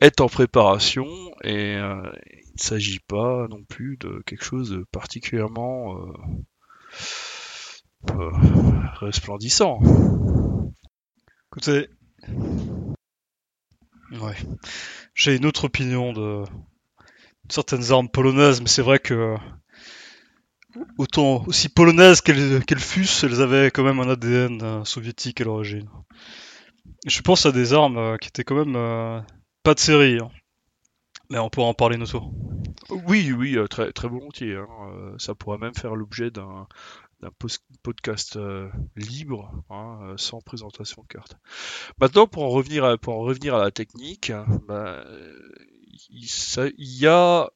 [0.00, 1.06] est en préparation
[1.42, 6.12] et euh, il ne s'agit pas non plus de quelque chose de particulièrement euh,
[8.10, 8.30] euh,
[9.00, 9.80] resplendissant.
[11.52, 11.88] Écoutez,
[14.12, 14.36] ouais,
[15.14, 16.44] j'ai une autre opinion de
[17.50, 19.36] certaines armes polonaises, mais c'est vrai que
[20.98, 25.88] autant aussi polonaises qu'elles fussent, elles avaient quand même un ADN euh, soviétique à l'origine.
[27.06, 29.20] Je pense à des armes euh, qui étaient quand même euh,
[29.62, 30.30] pas de série, hein.
[31.30, 32.30] mais on pourra en parler autre fois.
[33.06, 34.56] Oui, oui, euh, très, volontiers.
[34.56, 34.66] hein.
[34.94, 36.66] Euh, Ça pourrait même faire l'objet d'un
[37.82, 41.36] podcast euh, libre, hein, euh, sans présentation de carte.
[42.00, 44.32] Maintenant, pour en revenir à, la technique,
[44.66, 45.38] bah, euh,
[46.12, 47.50] il, y a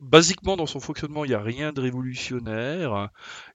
[0.00, 3.10] basiquement dans son fonctionnement, il n'y a rien de révolutionnaire.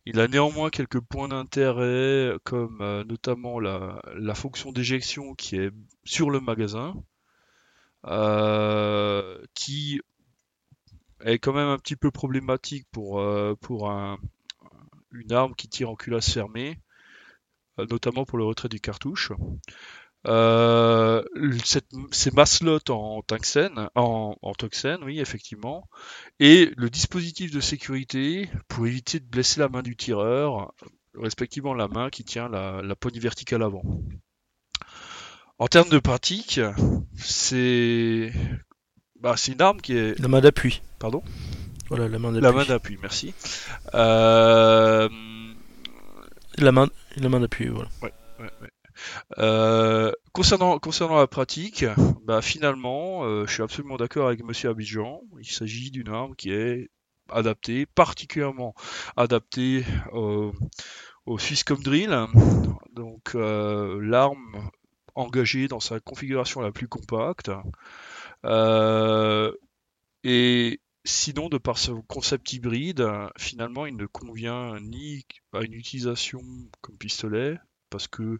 [0.05, 5.71] Il a néanmoins quelques points d'intérêt, comme euh, notamment la, fonction d'éjection qui est
[6.03, 6.95] sur le magasin,
[8.05, 10.01] euh, qui
[11.21, 13.55] est quand même un petit peu problématique pour, euh,
[15.11, 16.79] une arme qui tire en culasse fermée,
[17.77, 19.31] notamment pour le retrait des cartouches.
[20.25, 21.21] Euh,
[21.63, 24.53] cette, ces maslots en tungstène, en, en
[25.03, 25.87] oui, effectivement,
[26.39, 30.73] et le dispositif de sécurité pour éviter de blesser la main du tireur,
[31.13, 33.83] respectivement la main qui tient la, la poignée verticale avant.
[35.57, 36.59] En termes de pratique,
[37.17, 38.33] c'est
[39.21, 40.81] bah, c'est une arme qui est La main d'appui.
[40.99, 41.23] Pardon?
[41.89, 42.43] Voilà, la main d'appui.
[42.43, 43.33] la main d'appui, merci.
[43.93, 45.07] Euh,
[46.57, 47.89] La main, la main d'appui, voilà.
[48.01, 48.11] ouais.
[49.37, 50.79] Euh, concernant,
[51.17, 51.85] la pratique,
[52.23, 55.21] bah finalement, euh, je suis absolument d'accord avec Monsieur Abidjan.
[55.39, 56.89] Il s'agit d'une arme qui est
[57.29, 58.75] adaptée, particulièrement
[59.17, 59.83] adaptée
[60.13, 60.53] au,
[61.39, 62.15] Swisscom Drill,
[62.93, 64.69] donc euh, l'arme
[65.15, 67.49] engagée dans sa configuration la plus compacte.
[70.23, 76.41] Et sinon, de par ce concept hybride, finalement, il ne convient ni à une utilisation
[76.81, 77.57] comme pistolet,
[77.89, 78.39] parce que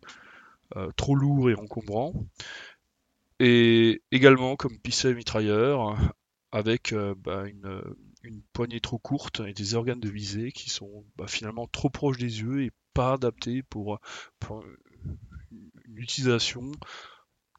[0.95, 2.13] trop lourd et encombrant,
[3.39, 5.97] et également comme pistolet mitrailleur,
[6.51, 11.27] avec euh, bah, une, poignée trop courte et des organes de visée qui sont bah,
[11.27, 13.99] finalement trop proches des yeux et pas adaptés pour,
[15.51, 16.71] une utilisation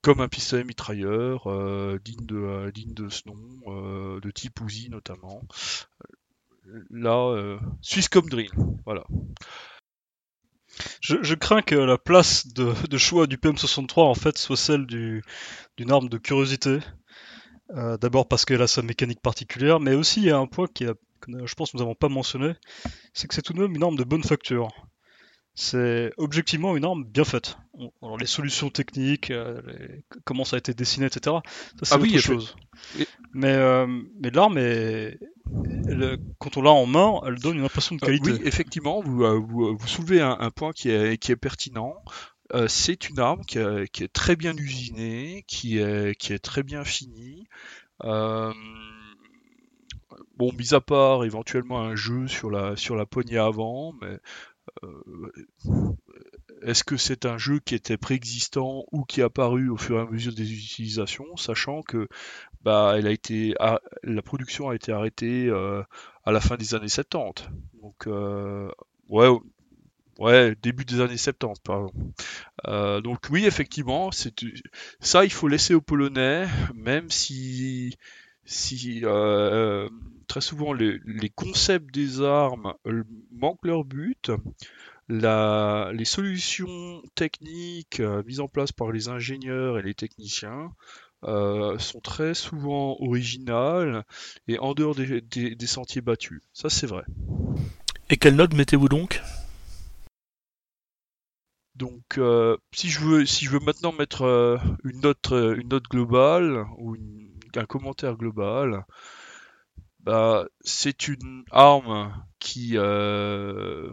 [0.01, 5.43] comme un pistolet mitrailleur, euh, digne, de, euh, ce nom, euh, de type Uzi notamment.
[6.91, 8.51] Là, euh, Swisscom Drill,
[8.87, 9.05] voilà.
[11.01, 15.23] Je, crains que la place de, choix du PM63 en fait soit celle du-
[15.77, 16.79] d'une arme de curiosité.
[17.71, 20.67] Euh, D'abord parce qu'elle a sa mécanique particulière, mais aussi il y a un point
[20.69, 20.95] que
[21.27, 22.53] je pense que nous n'avons pas mentionné,
[23.13, 24.69] c'est que c'est tout de même une arme de bonne facture.
[25.59, 27.57] C'est objectivement une arme bien faite.
[28.03, 31.37] Alors les solutions techniques, euh, les- comment ça a été dessiné, etc.
[31.79, 32.55] Ça c'est Ah autre chose.
[32.99, 33.87] et- Mais, euh,
[34.21, 35.19] mais l'arme est,
[36.39, 38.33] quand on l'a en main, elle donne une impression de Euh, qualité.
[38.33, 41.95] oui, effectivement, vous, euh, vous, vous soulevez un, un point qui est, qui est pertinent.
[42.69, 46.63] C'est une arme qui est, qui est très bien usinée, qui est, qui est très
[46.63, 47.47] bien finie.
[50.39, 54.19] Bon, mis à part éventuellement un jeu sur la, sur la poignée avant, mais
[56.63, 60.03] est-ce que c'est un jeu qui était préexistant ou qui est apparu au fur et
[60.03, 62.09] à mesure des utilisations, sachant que
[62.63, 65.83] bah, la production a été arrêtée euh,
[66.25, 67.49] à la fin des années 70.
[67.81, 68.71] Donc, euh,
[69.09, 71.93] ouais, début des années 70, pardon.
[72.67, 74.11] Euh, donc oui, effectivement,
[75.01, 77.97] ça, il faut laisser aux Polonais, même si,
[78.47, 79.89] si euh,
[80.29, 84.31] très souvent les, les concepts des armes euh, manquent leur but.
[85.09, 90.73] La, les solutions techniques euh, mises en place par les ingénieurs et les techniciens
[91.25, 94.05] euh, sont très souvent originales
[94.49, 96.43] et en dehors des, des- des sentiers battus.
[96.53, 97.05] Ça, c'est vrai.
[98.11, 99.23] Et quelle note mettez-vous donc?
[101.77, 105.69] Donc, euh, si je veux, si je veux maintenant mettre euh, une note, euh, une
[105.69, 108.85] note globale ou une- un commentaire global,
[110.01, 113.91] bah, c'est une arme qui, euh,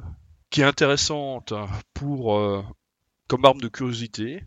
[0.49, 1.53] qui est intéressante
[1.93, 2.64] pour, euh,
[3.28, 4.43] comme arme de curiosité,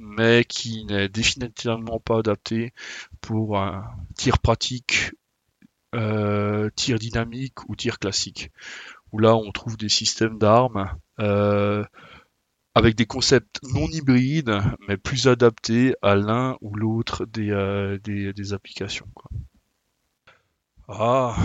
[0.00, 2.72] mais qui n'est définitivement pas adaptée
[3.20, 3.84] pour un
[4.16, 5.12] tir pratique,
[5.94, 8.50] euh, tir dynamique ou tir classique.
[9.12, 10.90] Où là, on trouve des systèmes d'armes.
[12.78, 17.98] Avec des concepts non hybrides, mais plus adaptés à l'un ou l'autre des, euh,
[18.52, 19.08] applications.
[20.86, 21.36] Ah,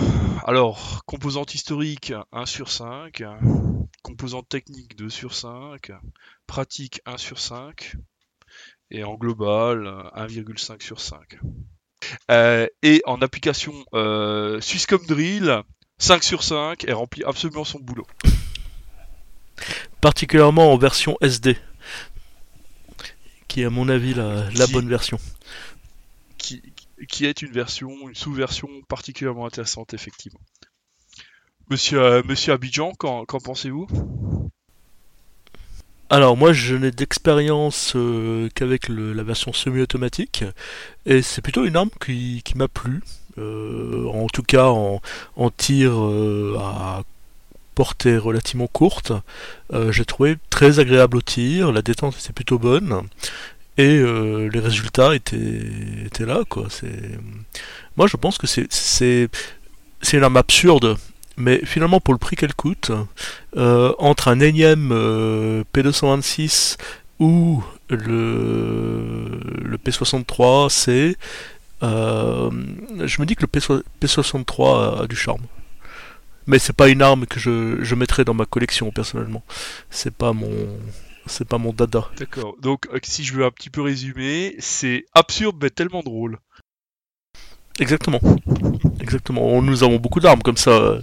[0.44, 3.24] alors, composante historique 1 sur 5,
[4.02, 5.90] composante technique 2 sur 5,
[6.46, 7.96] pratique 1 sur 5,
[8.92, 11.40] et en global 1,5 sur 5.
[12.30, 15.62] Euh, et en application euh, Swisscom Drill,
[15.98, 18.06] 5 sur 5, et remplit absolument son boulot.
[20.04, 21.56] Particulièrement en version SD,
[23.48, 25.18] qui est à mon avis la, la Qui- bonne version.
[26.36, 26.60] qui,
[27.08, 30.40] qui est une version, une sous-version particulièrement intéressante, effectivement.
[31.70, 33.86] Monsieur, euh, Monsieur Abidjan, qu'en pensez-vous?
[36.10, 40.44] Alors moi je n'ai d'expérience euh, qu'avec la version semi-automatique
[41.06, 43.02] et c'est plutôt une arme qui, qui m'a plu.
[43.38, 45.00] Euh, en tout cas en,
[45.34, 47.02] en tir euh, à
[47.74, 49.12] portée relativement courte.
[49.72, 53.02] Euh, J'ai trouvé très agréable au tir, la détente était plutôt bonne
[53.76, 55.62] et euh, les résultats étaient,
[56.06, 56.68] étaient là quoi.
[57.96, 59.28] Moi je pense que c'est c'est
[60.16, 60.96] une arme absurde
[61.36, 62.92] mais finalement pour le prix qu'elle coûte
[63.56, 66.76] euh, entre un énième euh, P226
[67.18, 71.16] ou le, le P63C,
[71.82, 72.50] euh,
[73.04, 73.60] je me dis que le P,
[74.00, 75.42] P63 a, a du charme.
[76.46, 79.42] Mais c'est pas une arme que je, je mettrais dans ma collection personnellement.
[79.90, 80.50] C'est pas mon
[81.26, 82.08] c'est pas mon dada.
[82.18, 82.54] D'accord.
[82.60, 86.38] Donc, euh, si je veux un petit peu résumer, c'est absurde mais tellement drôle.
[87.80, 88.20] Exactement.
[89.00, 89.60] Exactement.
[89.62, 90.98] Nous avons beaucoup d'armes comme ça.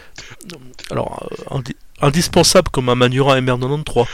[0.90, 4.06] Alors, euh, indi- indispensable comme un Manura MR93.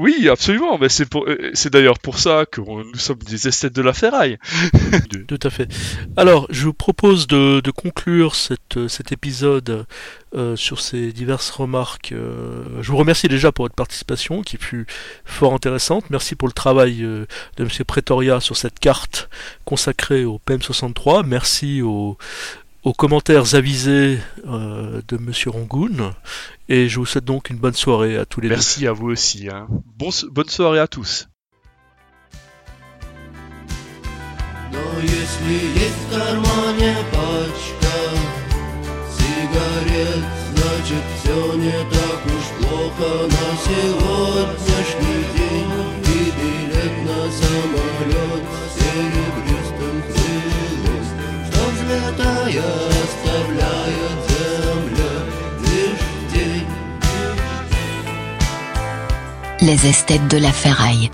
[0.00, 0.78] Oui, absolument.
[0.78, 3.92] Mais c'est pour, euh, c'est d'ailleurs pour ça que nous sommes des esthètes de la
[3.92, 4.38] ferraille.
[5.28, 5.68] Tout à fait.
[6.16, 9.84] Alors, je vous propose de, de conclure cette, cet épisode
[10.34, 12.12] euh, sur ces diverses remarques.
[12.12, 14.86] Euh, je vous remercie déjà pour votre participation, qui fut
[15.26, 16.08] fort intéressante.
[16.08, 17.26] Merci pour le travail euh,
[17.58, 17.70] de M.
[17.84, 19.28] Pretoria sur cette carte
[19.66, 21.26] consacrée au PM63.
[21.26, 22.16] Merci aux,
[22.83, 25.31] aux commentaires avisés euh, de M.
[25.47, 26.13] Rangoon.
[26.69, 28.55] Et je vous souhaite donc une bonne soirée à tous les deux.
[28.55, 29.49] Merci à vous aussi.
[29.49, 29.67] Hein.
[29.97, 31.27] Bon, bonne soirée à tous.
[34.71, 37.97] Но если есть в кармане пачка
[39.17, 40.23] сигарет,
[40.55, 45.73] значит все не так уж плохо на сегодняшний день.
[46.03, 48.43] И билет на самолет
[48.75, 49.28] серебристым крылом, что
[52.19, 52.63] взлетая
[53.03, 55.13] оставляет земля
[55.61, 56.67] лишь тень.
[59.61, 61.11] Les esthètes de la ferraille.